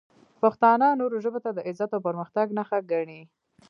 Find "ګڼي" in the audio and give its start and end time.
2.91-3.21